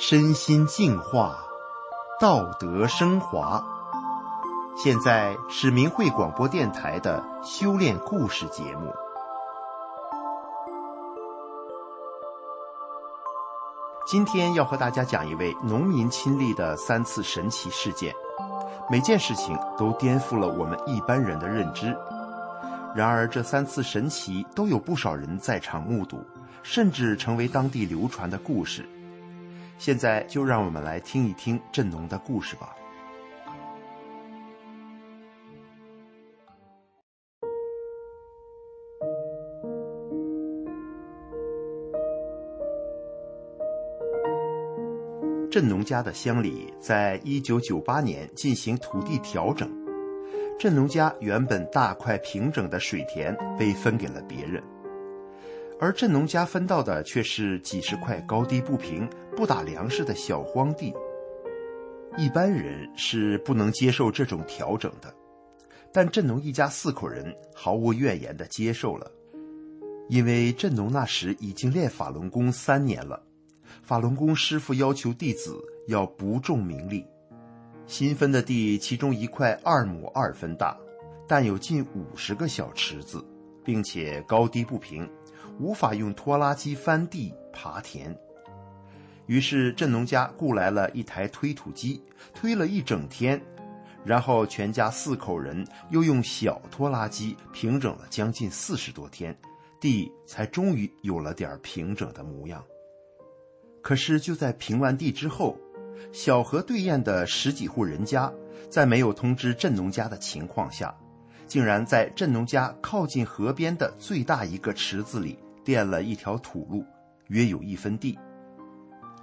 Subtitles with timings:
[0.00, 1.36] 身心净化，
[2.20, 3.60] 道德升华。
[4.76, 8.94] 现在是明慧广播电台的修炼故事节目。
[14.06, 18.14] 今天要和大家讲一位农民亲历的三次神奇事件，
[18.88, 21.86] 每件事情都颠覆了我们一般人的认知。
[22.94, 26.24] 然而，这三次神奇都有不少人在场目睹，
[26.62, 28.88] 甚至成为当地流传的故事。
[29.78, 32.74] 现在就让我们来听一听振农的故事吧。
[45.50, 49.68] 振农家的乡里在一九九八年进行土地调整，
[50.58, 54.62] 振农家原本大块平整的水田被分给了别人。
[55.80, 60.92] 而振农家分到的却是几十块高低不平、不打粮食的小荒地。
[62.16, 65.14] 一般人是不能接受这种调整的，
[65.92, 69.08] 但振农一家四口人毫无怨言地接受了，
[70.08, 73.22] 因为振农那时已经练法轮功三年了。
[73.82, 77.06] 法轮功师傅要求弟子要不重名利。
[77.86, 80.76] 新分的地，其中一块二亩二分大，
[81.28, 83.24] 但有近五十个小池子，
[83.64, 85.08] 并且高低不平。
[85.58, 88.16] 无法用拖拉机翻地耙田，
[89.26, 93.40] 于是镇农家雇来了一台推土机，推了一整天，
[94.04, 99.36] 然后全家四口人又用小拖拉机平整了将近四十多天，
[99.80, 102.64] 地才终于有了点平整的模样。
[103.82, 105.58] 可是就在平完地之后，
[106.12, 108.32] 小河对岸的十几户人家，
[108.70, 110.94] 在没有通知镇农家的情况下，
[111.46, 115.38] 竟然在镇农家靠近河边的最大一个池子里。
[115.68, 116.82] 垫了一条土路，
[117.26, 118.18] 约有一分地。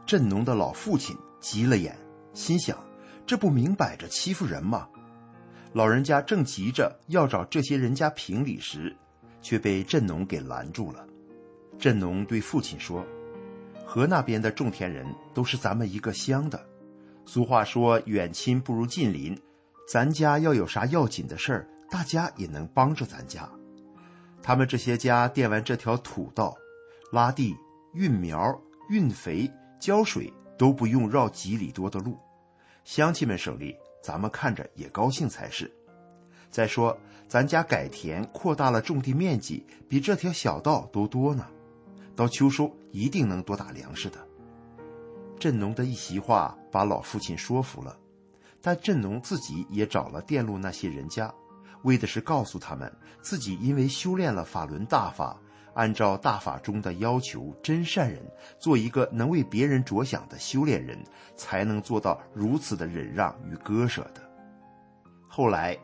[0.05, 1.97] 振农的老父亲急了眼，
[2.35, 2.78] 心想：
[3.25, 4.88] 这不明摆着欺负人吗？
[5.73, 8.95] 老人家正急着要找这些人家评理时，
[9.41, 11.03] 却被振农给拦住了。
[11.79, 13.03] 振农对父亲说
[13.84, 15.03] ：“河那边的种田人
[15.34, 16.63] 都是咱们一个乡的，
[17.25, 19.35] 俗话说远亲不如近邻，
[19.91, 23.50] 咱家要有啥要紧的事儿，大家也能帮着咱家。”
[24.45, 26.56] 他们这些家垫完这条土道，
[27.11, 27.57] 拉地、
[27.95, 28.61] 运苗、
[28.91, 32.16] 运肥、浇水都不用绕几里多的路，
[32.84, 35.73] 乡亲们省力，咱们看着也高兴才是。
[36.51, 36.95] 再说，
[37.28, 41.47] 咱家改田扩大了种地面积，比这条小道都多呢，
[42.16, 44.19] 到秋收一定能多打粮食的。
[45.39, 47.97] 振农的一席话把老父亲说服了，
[48.61, 51.34] 但振农自己也找了电路那些人家。
[51.85, 52.91] 为的是告诉他们，
[53.22, 55.40] 自己因为修炼了法轮大法，
[55.75, 58.19] 按照大法中的要求，真善人，
[58.59, 60.97] 做一个能为别人着想的修炼人，
[61.35, 64.22] 才能做到如此的忍让与割舍的。
[65.28, 65.78] 后来，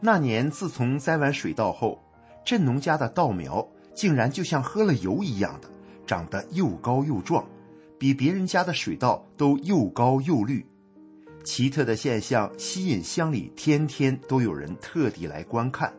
[0.00, 2.00] 那年自从栽完水稻后，
[2.44, 5.68] 镇农家的稻苗竟然就像喝了油一样的，
[6.06, 7.44] 长得又高又壮，
[7.98, 10.64] 比别人家的水稻都又高又绿。
[11.42, 15.92] 奇特的现象吸引乡里天天都有人特地来观看。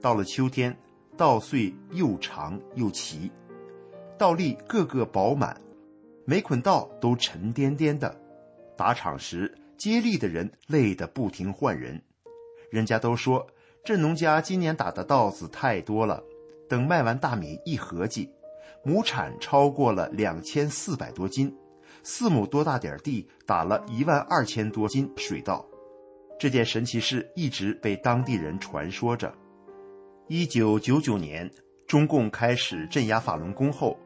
[0.00, 0.76] 到了秋天，
[1.16, 3.30] 稻穗又长又齐，
[4.16, 5.60] 稻粒个个饱满，
[6.24, 8.14] 每捆稻都沉甸甸的。
[8.76, 12.00] 打场时，接力的人累得不停换人。
[12.70, 13.46] 人家都说，
[13.84, 16.22] 镇农家今年打的稻子太多了，
[16.68, 18.30] 等卖完大米一合计，
[18.84, 21.52] 亩产超过了两千四百多斤。
[22.08, 25.66] 四亩多大点地，打了一万二千多斤水稻，
[26.38, 29.34] 这件神奇事一直被当地人传说着。
[30.28, 31.50] 一九九九年，
[31.84, 33.98] 中共开始镇压法轮功后，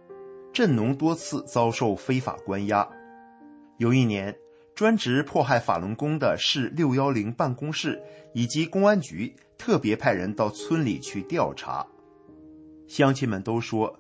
[0.51, 2.89] 镇农多次遭受非法关押。
[3.77, 4.35] 有一年，
[4.75, 11.87] 专职迫害法轮功的市六幺零办公室以及公安局特别派人到村里去调查，
[12.89, 13.95] 乡亲们都说，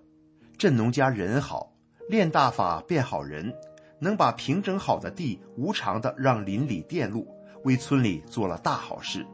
[0.56, 1.70] 镇农家人好，
[2.08, 3.54] 练大法变好人。
[4.00, 7.28] 能把平整好的地无偿的让邻里垫路，
[7.64, 9.24] 为村里做了大好事。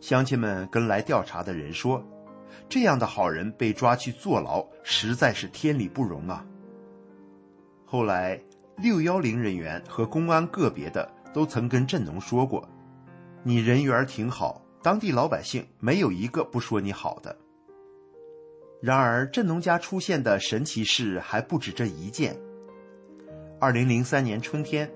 [0.00, 2.02] 乡亲们跟来调查的人说
[2.68, 6.46] ：“这样的好人被抓去坐牢，实在是天理不容啊。”
[7.84, 8.40] 后来，
[8.76, 12.68] 六幺零人员和公安个别的都曾跟振农说过
[13.42, 17.36] ：“你人缘挺好，当地老百姓没有一个不说你好的。”
[18.80, 22.36] 然而，振农家出现的神奇事还不止这一件。
[23.58, 24.90] 二零零三年春天，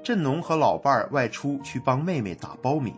[0.00, 2.94] 振农和老伴儿外出去帮妹妹打苞米。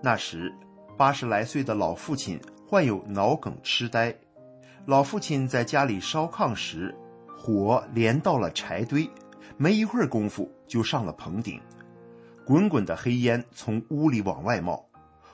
[0.00, 0.54] 那时，
[0.96, 4.14] 八十来岁的老父亲患有脑梗痴呆。
[4.86, 6.94] 老父亲在家里烧炕时，
[7.36, 9.10] 火连到了柴堆，
[9.56, 11.60] 没一会儿功夫就上了棚顶，
[12.46, 14.88] 滚滚的黑烟从屋里往外冒。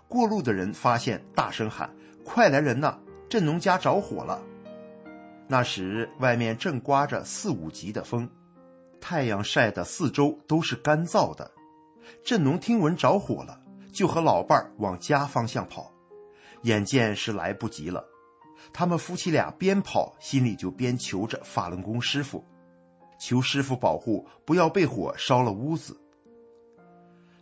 [0.08, 1.90] 过路的人发现，大声喊
[2.24, 2.98] ：“快来人呐！
[3.28, 4.40] 振农家着火了！”
[5.46, 8.28] 那时外面正刮着四五级的风，
[9.00, 11.50] 太阳晒得四周都是干燥的。
[12.24, 13.60] 镇农听闻着火了，
[13.92, 15.92] 就和老伴儿往家方向跑，
[16.62, 18.04] 眼见是来不及了。
[18.72, 22.44] 他们夫妻俩边跑，心里就边求着法轮功师傅，
[23.18, 25.98] 求师傅保护，不要被火烧了屋子。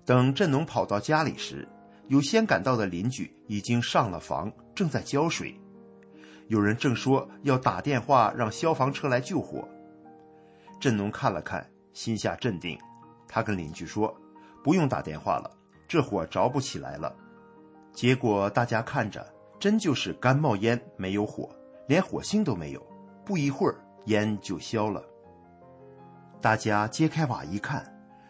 [0.04, 1.68] 等振农跑到家里时，
[2.06, 5.54] 有先赶到的邻居已经上了房，正在浇水。
[6.46, 9.68] 有人正说要打电话让消防车来救火。
[10.80, 12.78] 振农看了看，心下镇定，
[13.26, 14.14] 他跟邻居说
[14.62, 15.50] ：“不用打电话了，
[15.86, 17.14] 这火着不起来了。”
[17.92, 19.26] 结果大家看着。
[19.60, 21.50] 真就是干冒烟，没有火，
[21.88, 22.86] 连火星都没有。
[23.24, 25.02] 不一会儿，烟就消了。
[26.40, 27.84] 大家揭开瓦一看，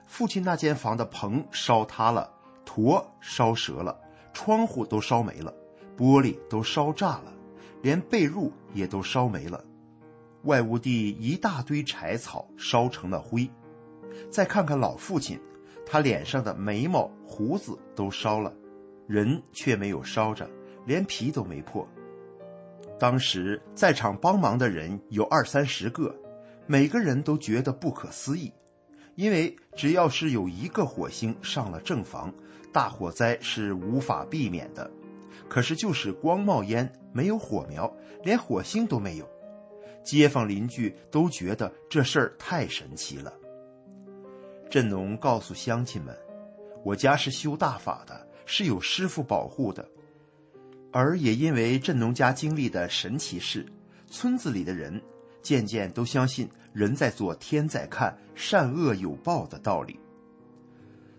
[0.06, 2.32] 父亲那间房的棚烧塌了，
[2.64, 3.94] 坨烧折了，
[4.32, 5.52] 窗户都烧没了，
[5.98, 7.24] 玻璃都烧炸了，
[7.82, 9.62] 连被褥也都烧没了。
[10.48, 13.48] 外屋地一大堆柴草烧成了灰。
[14.30, 15.38] 再看看老父亲，
[15.86, 18.52] 他脸上的眉毛、胡子都烧了，
[19.06, 20.48] 人却没有烧着。
[20.86, 21.86] 连皮都没破。
[22.98, 26.14] 当时在场帮忙的人有二三十个，
[26.66, 28.50] 每个人都觉得不可思议，
[29.14, 32.32] 因为只要是有一个火星上了正房，
[32.72, 34.90] 大火灾是无法避免的。
[35.46, 37.94] 可是就是光冒烟，没有火苗，
[38.24, 39.28] 连火星都没有，
[40.08, 43.30] 街坊邻居都觉得这事儿太神奇了。
[44.70, 46.16] 振农告诉乡亲们
[46.82, 49.86] ：“我家是修大法的，是有师傅保护的。”
[50.90, 53.66] 而也因为镇农家经历的神奇事，
[54.10, 54.98] 村子里的人
[55.42, 60.00] 渐渐都相信人在做天在看，善恶有报的道理。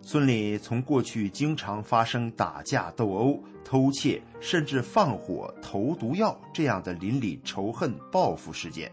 [0.01, 8.91] 村里从过去经常发生打架斗殴、偷窃，甚至放火投毒药这样的邻里仇恨报复事件，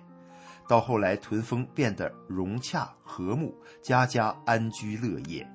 [0.69, 5.47] 到后来屯风变得融洽和睦，家家安居乐业。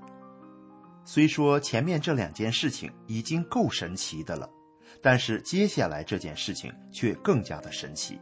[1.03, 4.50] 虽说前面这两件事情已经够神奇的了。
[5.01, 8.19] 但是接下来这件事情却更加的神奇。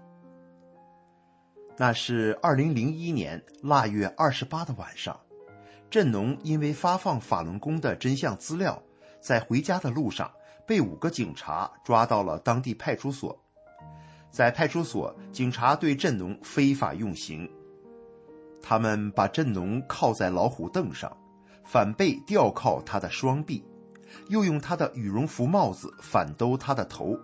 [1.75, 5.19] 那是二零零一年腊月二十八的晚上，
[5.89, 8.81] 振农因为发放法轮功的真相资料，
[9.19, 10.31] 在回家的路上
[10.67, 13.37] 被五个警察抓到了当地派出所。
[14.29, 17.49] 在派出所，警察对振农非法用刑，
[18.61, 21.11] 他们把振农铐在老虎凳上，
[21.65, 23.65] 反背吊铐他的双臂。
[24.27, 27.15] 又用他的羽绒服帽子反兜他的头，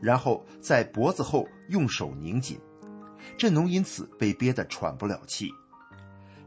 [0.00, 2.58] 然后在脖子后用手拧紧，
[3.38, 5.50] 振农因此被憋得喘不了气。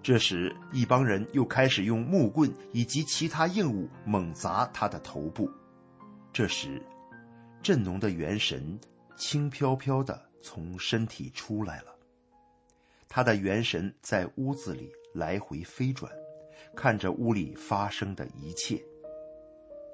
[0.06, 5.50] 这时，一帮人又开始用木棍以及其他硬物猛砸他的头部。
[6.32, 6.80] 这时，
[7.64, 8.80] 振农的元神
[9.16, 11.96] 轻飘飘地从身体出来了，
[13.10, 16.12] 他的元神在屋子里来回飞转，
[16.76, 18.80] 看着屋里发生的一切。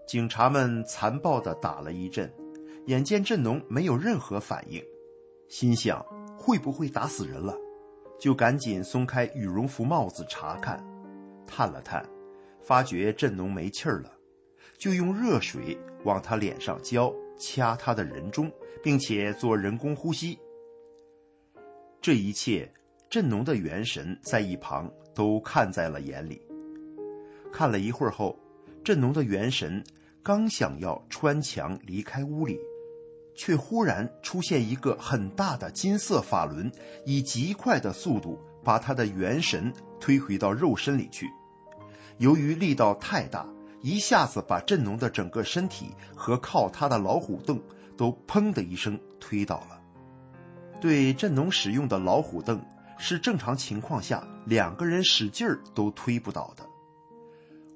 [0.06, 2.30] 警察们残暴地打了一阵，
[2.88, 4.84] 眼见振农没有任何反应，
[5.48, 6.06] 心想
[6.38, 7.58] 会不会打死人了，
[8.22, 10.80] 就赶紧松开羽绒服帽子查看，
[11.48, 12.08] 探了探，
[12.62, 14.13] 发觉振农没气儿了，
[14.78, 18.51] 就用热水往他脸上浇，掐他的人中，
[18.84, 20.38] 并且做人工呼吸。
[22.00, 22.72] 这一切，
[23.10, 26.40] 振农的元神在一旁都看在了眼里。
[27.51, 28.38] 看了一会儿后，
[28.84, 29.84] 振农的元神。
[30.24, 32.60] 刚想要穿墙离开屋里，
[33.36, 36.72] 却忽然出现一个很大的金色法轮，
[37.06, 41.30] 以极快的速度把他的元神推回到肉身里去。
[42.18, 43.48] 由于力道太大，
[43.82, 47.60] 一下子把振农的整个身体和靠他的老虎凳
[47.98, 49.82] 都“砰”的一声推倒了。
[50.80, 52.64] 对振农使用的老虎凳，
[52.98, 56.64] 是正常情况下两个人使劲儿都推不倒的。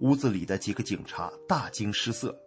[0.01, 2.37] 屋子里的几个警察大惊失色，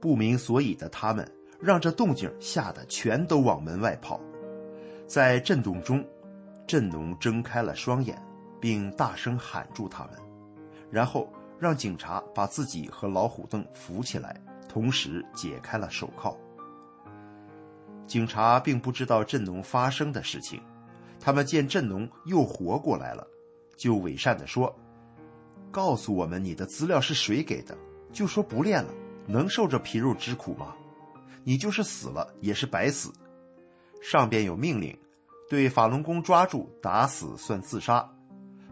[0.00, 4.20] 不明所以的他们让这动静吓得全都往门外跑。
[5.06, 6.04] 在震动中，
[6.66, 8.20] 振农睁开了双眼，
[8.60, 10.12] 并大声喊住他们，
[10.90, 16.36] 然后让警察把自己和老虎凳扶起来，同时解开了手铐。
[18.06, 20.60] 警察并不知道振农发生的事情，
[21.18, 23.26] 他们见振农又活过来了，
[23.76, 24.74] 就伪善地说。
[25.72, 27.76] 告诉我们你的资料是谁给的？
[28.12, 28.90] 就说不练了，
[29.26, 30.74] 能受这皮肉之苦吗？
[31.48, 33.12] 你就是死了也是白死。
[34.02, 34.98] 上边有命令，
[35.48, 38.12] 对法轮功抓住打死算自杀，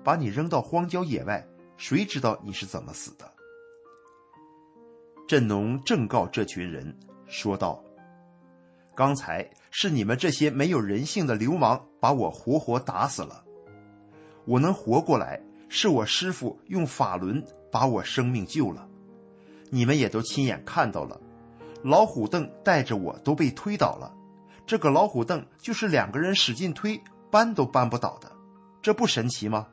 [0.02, 3.33] 把你扔到荒郊野外，谁知道你是怎么死的？”
[5.28, 7.81] 振农正告这群人说道
[8.93, 13.45] ：“刚才是你们这些没有人性的流氓把我活活打死了。
[14.47, 17.40] 我能活过来，是我师傅用法轮
[17.71, 18.88] 把我生命救了。
[19.71, 21.21] 你们也都亲眼看到了，
[21.84, 24.12] 老虎凳带着我都被推倒了。
[24.66, 27.00] 这个老虎凳就是两个人使劲推，
[27.30, 28.32] 搬都搬不倒的，
[28.80, 29.68] 这不神奇吗？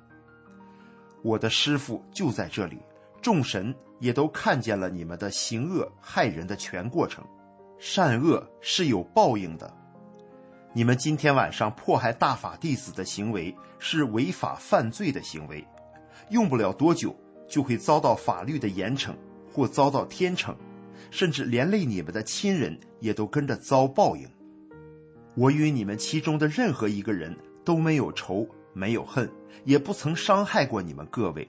[1.24, 2.78] 我的师傅就在这里。”
[3.22, 7.24] 众神也都看见了你们的行恶害人的全过程，
[7.78, 9.72] 善恶是有报应的。
[10.74, 15.64] 你们今天晚上迫害大法弟子的行为是违法犯罪的行为，
[16.32, 17.16] 用不了多久
[17.48, 19.14] 就会遭到法律的严惩，
[19.54, 20.56] 或遭到天惩，
[21.12, 24.28] 甚至连累你们的亲人也都跟着遭报应。
[25.36, 29.30] 我与你们其中的任何一个人都没有仇，没有恨，
[29.64, 31.48] 也不曾伤害过你们各位。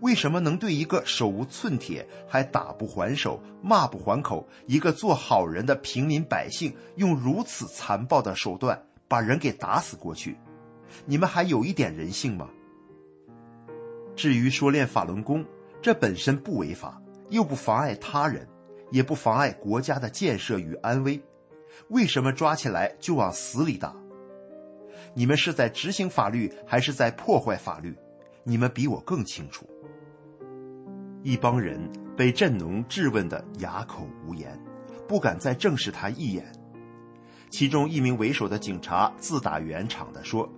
[0.00, 10.36] 为什么能对一个手无寸铁、还打不还手、骂不还口、一个做好人的平民百姓，用如此残暴的手段把人给打死过去？
[11.04, 12.48] 你们还有一点人性吗？
[14.14, 15.44] 至于说练法轮功，
[15.80, 18.46] 这本身不违法，又不妨碍他人，
[18.92, 21.20] 也不妨碍国家的建设与安危，
[21.88, 23.96] 为什么抓起来就往死里打？
[25.14, 27.96] 你们是在执行法律，还是在破坏法律？
[28.44, 29.66] 你们比我更清楚。
[31.22, 31.80] 一帮人
[32.16, 34.60] 被振农质问的哑口无言，
[35.08, 36.44] 不敢再正视他一眼。
[37.50, 40.48] 其中一名为首的警察自打圆场的说：“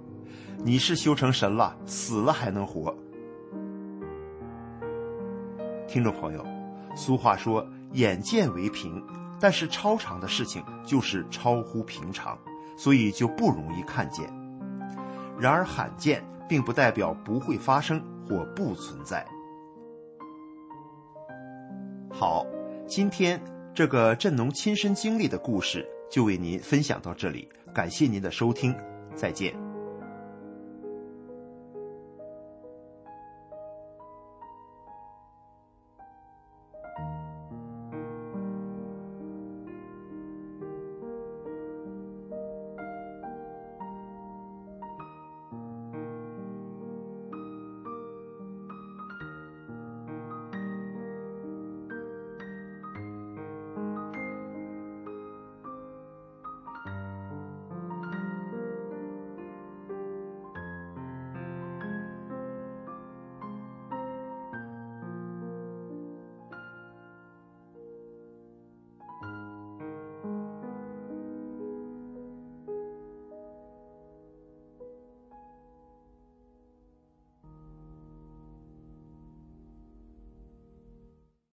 [0.64, 2.96] 你是修成神了，死了还能活。”
[5.86, 6.44] 听众朋友，
[6.96, 9.02] 俗话说“眼见为凭”，
[9.40, 12.38] 但是超常的事情就是超乎平常，
[12.76, 14.32] 所以就不容易看见。
[15.40, 16.22] 然而罕见。
[16.46, 17.98] 并不代表不会发生
[18.28, 19.26] 或不存在。
[22.10, 22.44] 好，
[22.86, 23.40] 今天
[23.74, 28.76] 这个振农亲身经历的故事就为您分享到这里，感谢您的收听，
[29.16, 29.63] 再见。